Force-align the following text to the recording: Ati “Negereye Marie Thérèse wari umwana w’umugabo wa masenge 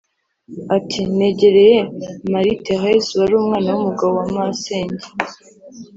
Ati 0.77 1.01
“Negereye 1.17 1.77
Marie 2.31 2.61
Thérèse 2.65 3.11
wari 3.19 3.33
umwana 3.41 3.67
w’umugabo 3.71 4.13
wa 4.21 4.27
masenge 4.37 5.05